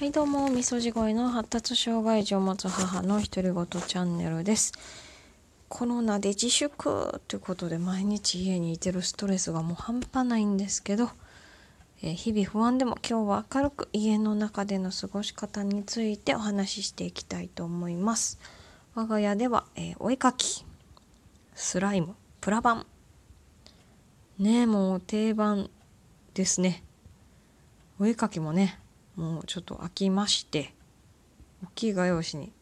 [0.00, 4.72] はいどうもみそじ声の発達障害児を持つ母の独り言チャンネルです。
[5.68, 11.10] コロナで自粛ということで毎日家にいてるストレスがもう半端ないんですけど、
[12.00, 18.38] えー、日々不安でも今日は明るく家の中での過ごし方についてお話ししていきたいと思います。
[18.94, 20.64] 我が家では、えー、お絵かき
[21.56, 22.86] スライムプラ板
[24.38, 25.68] ねもう定番
[26.34, 26.84] ですね。
[27.98, 28.78] お絵かきもね
[29.18, 30.72] もうちょっと飽きまして
[31.64, 32.52] 大きい画用紙に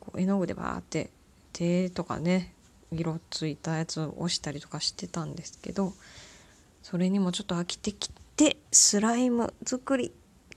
[0.00, 1.10] こう絵の具でバーって
[1.52, 2.54] 手とかね
[2.90, 5.92] 色ついたやつを押したりとかしてたんですけど
[6.82, 10.10] それにもちょっと飽きてきてスライム作り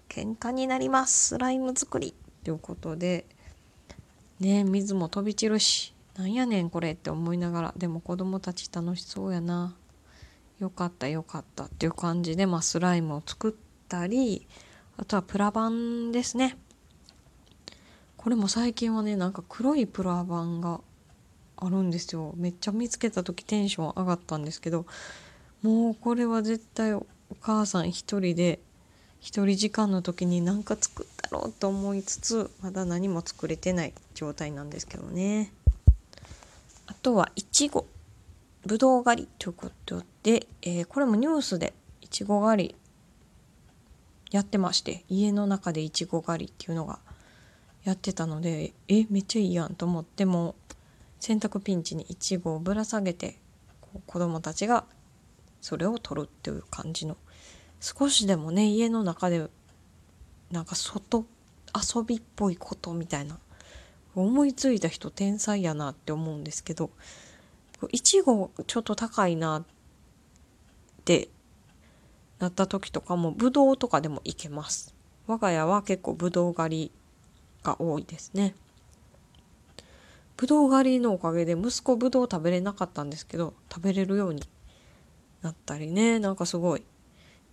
[0.07, 2.13] 喧嘩になりますスライム作り
[2.45, 3.25] ということで
[4.39, 9.75] ね水も飛び散るしなんやねんこれって思いながらでも子供たち楽しそうやな。
[10.59, 14.45] よかったよかったっていう感じで、まあ、スライムを作ってったり
[14.97, 16.57] あとはプラ板ですね。
[18.17, 20.81] これも最近はねなんか黒いプラ板が
[21.55, 22.33] あるんですよ。
[22.35, 24.85] めっちゃ見つけた時テンション上がったんですけど
[25.61, 27.05] もうこれは絶対お
[27.39, 28.59] 母さん一人で
[29.19, 35.51] 一人時間の時に何か作ったろうと思いつつまだ何も作れてない状態なんですけどね。
[36.87, 37.85] あとはいちご
[38.65, 42.75] ぶどう狩りということで、えー、これもニュースでいちご狩り
[44.31, 46.99] やってまして家の中でいちご狩りっていうのが
[47.83, 50.55] やってたのでえめっちゃいいやんと思っても
[51.19, 53.39] 洗濯ピンチにいちごをぶら下げて
[54.05, 54.85] 子供たちが
[55.61, 57.17] それを取るっていう感じの
[57.79, 59.47] 少しでもね家の中で
[60.51, 61.25] なんか外
[61.95, 63.37] 遊びっぽいことみたいな
[64.15, 66.89] 思いついた人天才やなって思うんですけど
[67.91, 69.63] いちごちょっと高いなっ
[71.05, 71.29] て
[72.39, 74.93] なった時とかもぶどうとかでもいけます。
[75.25, 76.91] 我が家は結構ぶどう狩り
[77.63, 78.55] が多いですね。
[80.37, 84.43] ぶどう狩りのおかげで息子ぶどう食べれなかったんですけど食べれるように
[85.41, 86.19] なったりね。
[86.19, 86.83] なんかすごい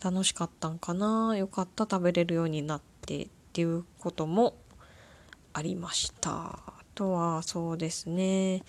[0.03, 1.35] 楽しかったんかな。
[1.37, 4.55] よかった食べれるようになってっていうことも
[5.55, 6.31] ありました。
[6.31, 8.63] あとはそうですね。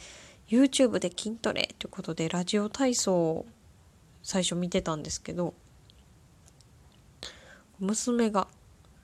[0.48, 3.46] YouTube で筋トレということでラジオ体操を
[4.24, 5.54] 最初見てたんですけど
[7.80, 8.48] 娘が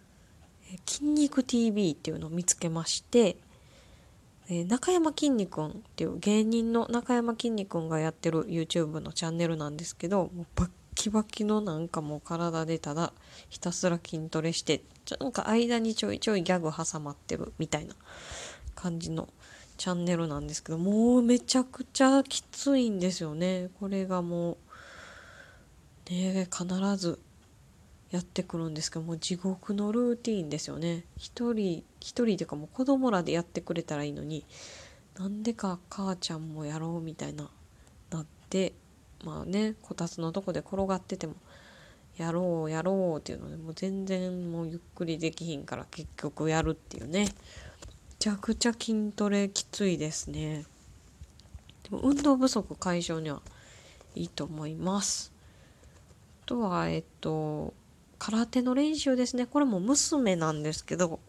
[0.85, 3.37] 「筋肉 TV」っていうのを見つけまして、
[4.67, 13.13] 中山きんに君っていう芸人の中山きんに君がやってる YouTube のチャンネルなんですけどもうバッキバキのなんかもう体でただ
[13.49, 14.81] ひたすら筋トレして
[15.19, 17.95] なんか間にちょいちょいギャグ挟まってるみたいな
[18.75, 19.29] 感じの
[19.77, 23.69] チャンネルなんですけどもうめちゃくちゃきついんですよね。
[23.79, 24.57] これがもう
[26.09, 27.19] ね必ず
[28.11, 31.05] やってくるんですけどもう地獄のルーティンですよね。
[31.17, 34.45] 一人一人ていうかもう子供らでやってくれたらいいのに
[35.17, 37.49] なんでか母ちゃんもやろうみたいな
[38.11, 38.73] なって
[39.23, 41.35] まあねこたつのとこで転がってても
[42.17, 47.25] やろうやろうっていうのでもう全然もうゆっくりできひんから結局やるっていうね。
[47.25, 47.29] め
[48.19, 50.65] ちゃくちゃ筋トレきついですね。
[51.83, 53.41] でも運動不足解消には
[54.15, 55.31] いいと思います。
[56.43, 57.73] あとはえっと
[58.23, 59.47] 空手の練習ですね。
[59.47, 61.19] これも娘なんですけど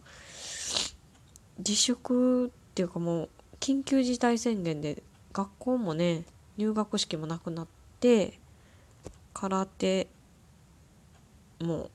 [1.57, 6.23] 自粛っていうかもう緊急事態宣言で学校もね
[6.55, 7.67] 入学式もなくなっ
[7.99, 8.37] て
[9.33, 10.07] 空手
[11.59, 11.89] も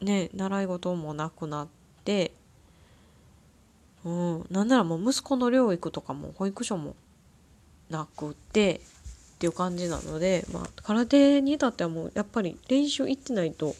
[0.00, 1.68] ね習い事もなくなっ
[2.02, 2.32] て
[4.06, 6.96] うんなんならもう息子の療育とかも保育所も
[7.90, 8.80] なくて
[9.36, 13.74] っていう感じなので、まあ、空手に至ってはもうやっぱり練習行ってないと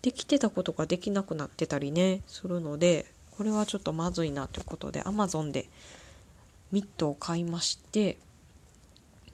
[0.00, 3.04] できてたことができなくなってたりねするので
[3.36, 5.66] これはちょっとまずいなということで Amazon で
[6.72, 8.16] ミットを買いまして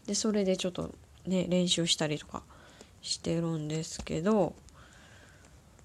[0.07, 0.93] でそれでちょっと
[1.27, 2.43] ね練習したりとか
[3.01, 4.55] してるんですけど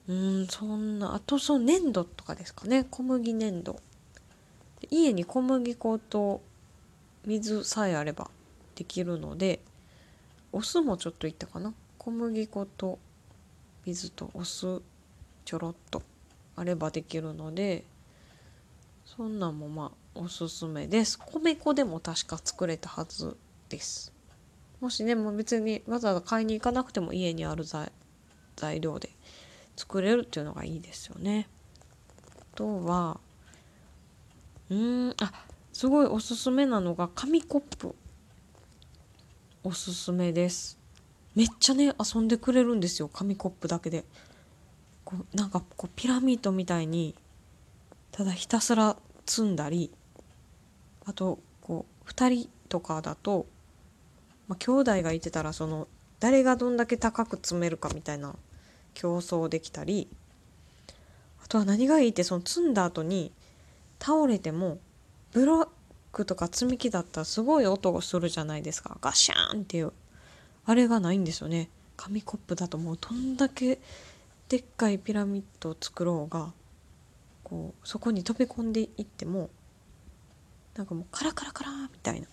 [0.08, 3.80] うんそんなあとその粘土とかですかね小麦粘土。
[4.90, 6.42] 家に小麦粉と
[7.26, 8.32] 水さえあれば
[8.80, 9.60] できるので
[10.54, 11.74] お酢もちょっといったかな。
[11.98, 12.98] 小麦粉と
[13.86, 14.82] 水とお酢
[15.44, 16.02] ちょろっと
[16.56, 17.84] あればできるので
[19.06, 21.20] そんなんもまあおすすめです。
[21.20, 23.36] 米粉でも確か作れたはず
[23.68, 24.14] です。
[24.80, 27.92] もしねもう別にわざわざ買いに行かなくても家にある材
[28.80, 29.10] 料で
[29.76, 31.50] 作れるっていうのがいいですよね。
[32.40, 33.20] あとは
[34.70, 35.34] うんあ
[35.74, 37.94] すごいおすすめなのが紙コップ。
[39.64, 40.78] おすすめです。
[41.36, 43.10] めっちゃね遊んでくれるんですよ。
[43.10, 44.06] 紙コップだけで。
[45.04, 47.16] こうなんかこうピラミッドみたいに
[48.12, 48.96] ただひたすら
[49.26, 49.92] 積んだり
[51.06, 53.48] あとこう2人とかだと、
[54.48, 55.88] まあ、兄弟がいてたらその
[56.20, 58.36] 誰がどんだけ高く積めるかみたいな
[58.94, 60.08] 競争できたり
[61.44, 63.32] あとは何がいいってその積んだ後に
[64.00, 64.78] 倒れても
[65.32, 65.70] ブロ
[66.12, 68.98] クとか積み木だったらすごい音がするじゃないですか。
[69.02, 69.94] ガシャーンっていう。
[70.66, 71.70] あれがないんですよね。
[71.98, 73.80] 紙コップだともうどんだけ
[74.48, 76.54] でっかいピラミッドを作ろうが
[77.44, 79.50] こうそこに飛び込んでいっても
[80.76, 82.28] なんかもうカラカラカラみたいな。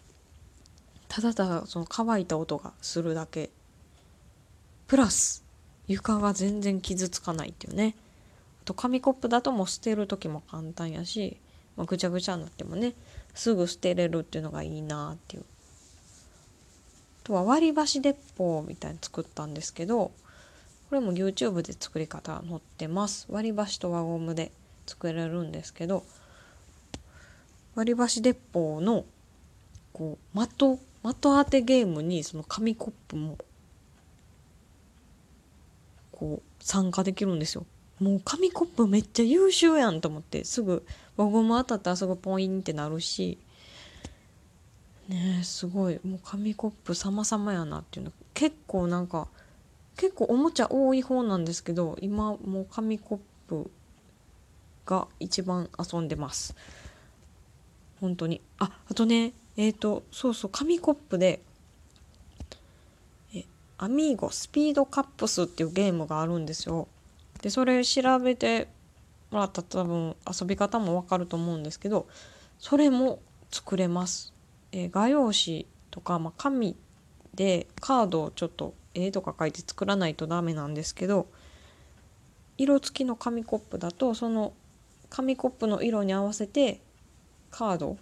[1.08, 3.50] ただただその乾いた音がするだけ。
[4.87, 5.44] プラス
[5.88, 7.96] 床が全然傷つかないっていうね。
[8.62, 11.38] あと紙コップだともう捨てる時も簡単やし、
[11.76, 12.94] まあ、ぐちゃぐちゃになってもね
[13.37, 15.44] すぐ捨てれるっていうのがいいなっていう
[17.25, 20.11] あとは割り箸鉄砲みたいに作ったんですけど
[20.88, 24.53] これも YouTube で作り方載ってます割り箸と輪ゴムで
[24.87, 26.05] 作れるんですけど
[27.75, 29.05] 割り箸鉄砲の
[29.93, 33.38] こう的的当てゲームにその紙コップも
[36.11, 37.65] こう参加できるんですよ。
[38.00, 40.85] もう紙コップめっちゃ優秀やんと思ってすぐ
[41.16, 43.38] 輪ゴム当たったらすぐポインってなるし。
[45.08, 46.00] ねえすごい。
[46.04, 48.12] もう紙コップ様々やなっていうの。
[48.34, 49.28] 結構なんか
[49.96, 53.18] 結構おもちゃ多い方なんですけど今もう紙コッ
[53.48, 53.70] プ
[54.84, 56.54] が一番遊んでます。
[58.00, 58.42] 本当に。
[58.58, 61.40] ああとねえっ、ー、とそうそう紙コップで
[63.34, 63.44] え
[63.78, 66.88] アミーゴスピードカップスっていうゲームがあるんですよ。
[67.40, 68.68] でそれ調べて
[69.31, 72.06] もらったら多分遊び方もわかると思うんですけど
[72.58, 73.20] それも
[73.50, 74.32] 作れます、
[74.73, 76.76] えー、画用紙とか、まあ、紙
[77.34, 81.26] でカードをちょっと絵とか描いて作らないとダメなんですけど
[82.58, 84.55] 色付きの紙コップだとその
[85.11, 86.81] 紙コップの色に合わせて
[87.50, 87.96] カード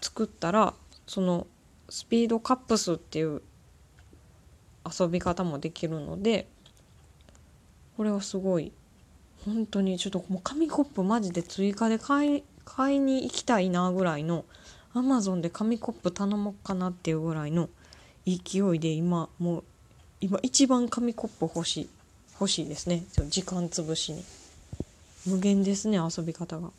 [0.00, 0.74] 作ったら
[1.06, 1.46] その
[1.88, 3.42] スピードカップスっていう
[5.00, 6.48] 遊び方もできるので
[7.96, 8.72] これはすごい
[9.44, 14.44] 本当にちょっともう紙コップマジで追加で買い買いに行きたいなぐらいの
[14.92, 17.68] アマゾンで紙コップ頼もうかなっていうぐらいの
[18.26, 19.64] 勢いで今もう
[20.20, 21.88] 今一番紙コップ欲しい
[22.40, 23.04] 欲しいですね。
[23.28, 24.22] 時間つぶしに。
[25.26, 26.70] 無限ですね遊び方が。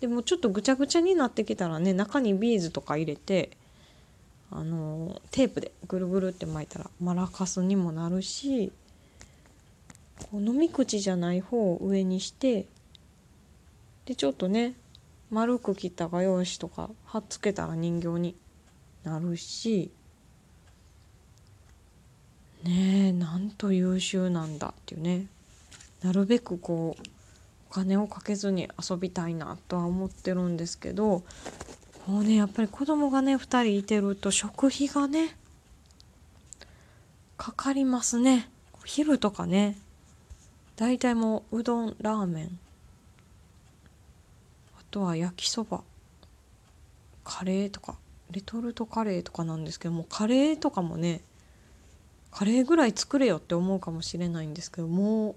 [0.00, 3.50] でもちょっとぐちゃぐちゃになってきたらね中にビーズとか入れて
[4.50, 8.72] あのテープでぐるぐるって巻いたらマラカスにもなるし
[10.18, 12.66] こう飲み口じゃない方を上にして
[14.06, 14.74] でちょっとね
[15.30, 18.36] 丸く切った画用紙とか貼っつけたら人形に
[19.04, 19.90] なるし
[22.64, 25.26] ねえなんと優秀なんだっていうね。
[26.02, 27.02] なるべくこう
[27.70, 31.22] お金をかけずに遊びたいなとは思ってるんですけど
[32.06, 35.36] もうねやっぱり子供がね2人いてると食費がね
[37.36, 38.48] かかりますね。
[38.84, 39.76] 昼とかね
[40.76, 42.58] 大体もううどんラーメン。
[44.78, 45.82] あとは焼きそば。
[47.24, 47.96] カレーとか。
[48.30, 51.20] レトルトカレーとかなんですけどもカレーとかもね
[52.32, 55.34] カレーぐらい作れよって思うかもしれないんですけどもう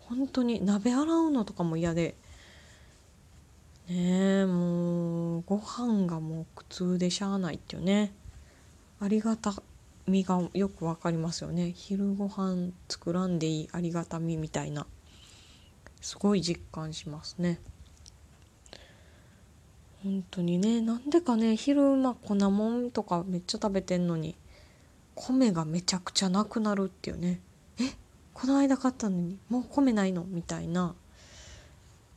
[0.00, 2.14] 本当に鍋洗うのとかも嫌で。
[3.88, 8.12] ねえもうご飯がもう苦痛でしゃあないっていうね。
[9.00, 9.54] ありがた
[10.06, 11.72] みがよくわかりますよね。
[11.74, 14.86] 昼ご飯作らんでいいありがたみみたいな。
[16.00, 17.60] すごい実感しますね。
[20.02, 20.80] 本当にね。
[20.80, 21.56] なんでかね。
[21.56, 24.34] 昼間粉もんとかめっちゃ食べてんのに。
[25.14, 27.40] 米がめちゃくちゃなくなるっていうね。
[27.78, 27.84] え？
[28.34, 29.38] この間買ったのに。
[29.48, 30.24] もう米ないの？
[30.24, 30.96] みたいな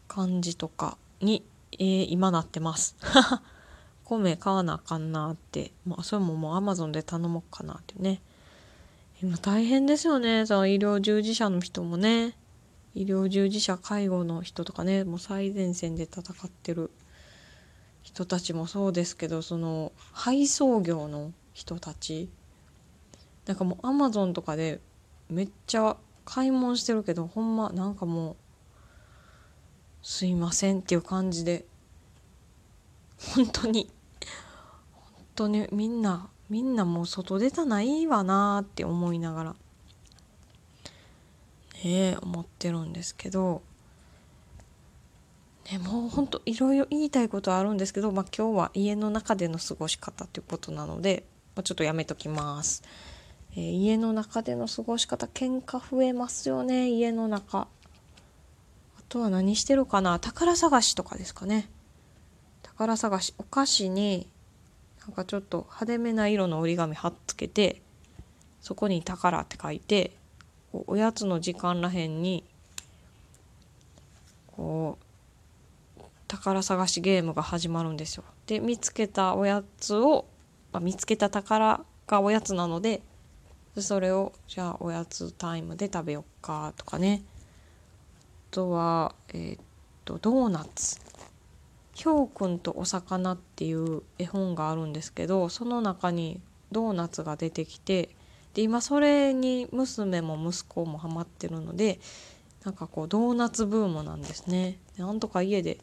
[0.07, 2.95] 感じとかに、えー、今なってます。
[4.05, 8.21] 米買わなあかんなって、まあ、それももうアマゾンで頼もうかなってね。
[9.21, 10.45] 今大変ですよね。
[10.45, 12.35] その医療従事者の人もね。
[12.93, 15.03] 医療従事者介護の人とかね。
[15.03, 16.91] もう最前線で戦ってる
[18.03, 22.29] 人たちもそうですけどその配送業の人たち。
[23.47, 24.79] なんかもうアマゾンとかで
[25.29, 28.35] めっちゃ買い物してるけどほんまなんかもう
[30.01, 31.65] すいませんっていう感じで
[33.17, 33.89] 本当に
[35.35, 39.55] 当にみんなみんなもう外出たないわなって思いながらね
[41.83, 43.61] え思ってるんですけど
[45.71, 51.25] ねもうほんといろいろ言いたいことはあるんですけど、まあ、今日は家の中での過ごし方っていうことなので、
[51.55, 52.83] まあ、ちょっとやめときます。
[53.57, 57.67] えー、家の中での過ごし方喧嘩増えますよね家の中あ
[59.07, 61.69] とは何してるかな宝探しとかですかね
[62.63, 64.27] 宝探しお菓子に
[65.07, 67.81] なんかちょっと派手めな色の折り紙貼っつけて
[68.61, 70.17] そこに「宝」って書いて
[70.73, 72.43] おやつの時間らへんに
[74.47, 78.23] こう宝探しゲームが始まるんですよ。
[78.47, 80.25] で見つけたおやつを、
[80.71, 83.01] まあ、見つけた宝がおやつなので
[83.77, 87.23] それをじゃあおやつタイムで食べよっかとかね
[88.51, 89.59] あとはえー、っ
[90.03, 90.99] とドーナツ
[91.95, 96.39] 「ひょうくんとお魚」っていう絵本があるんですけどその中に
[96.71, 98.09] ドーナツが出てきて
[98.53, 101.99] で今それに娘も息子もハマってるので
[102.63, 104.79] なんかこうドーナツブームなんですね。
[104.97, 105.77] なんとか家で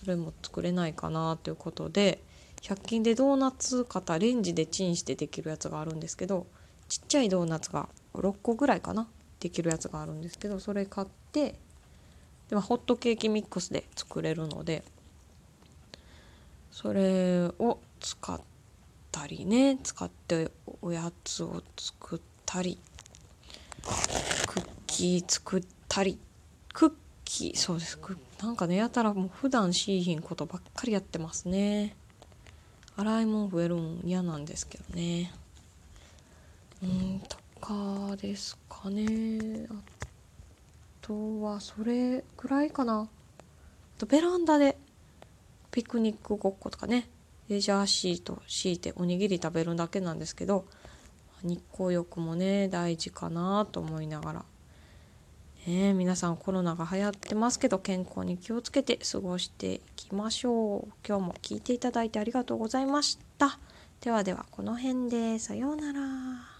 [0.00, 2.22] それも作れないかなということで
[2.62, 6.46] 100均でドーナツ型レンジでチンしてできるやつがあるんですけど
[6.88, 9.08] ちっちゃいドーナツが6個ぐらいかな
[9.40, 11.56] できるやつがあるんですけどそれ買って
[12.48, 14.82] でもホットケーキミックスで作れるので
[16.72, 18.40] それを使っ
[19.12, 20.50] たりね使って
[20.80, 22.78] おやつを作ったり
[24.46, 26.18] クッキー作ったり
[26.72, 26.92] クッ
[27.24, 27.98] キーそうです
[28.42, 31.94] なんかねやたらもう普段しいひんことばっかりやってますね。
[32.96, 35.32] 洗い物増えるん嫌なんですけどね。
[36.82, 39.66] うんとかですかね。
[39.70, 39.74] あ
[41.00, 43.02] とはそれくらいかな。
[43.02, 43.06] あ
[43.98, 44.76] とベランダで
[45.72, 47.08] ピクニックごっことかね
[47.48, 50.64] レジャーシート敷いておにぎり食べるだけなんですけど
[51.42, 54.44] 日光浴もね大事かなと思いながら、
[55.66, 60.92] ね、皆さんコロナが流行ってますけど健康に気をつけて過ごしていきましょう。
[61.06, 63.58] 今日も聞いていただいてありがとうございました。
[64.00, 66.51] ではではこの辺でさようなら。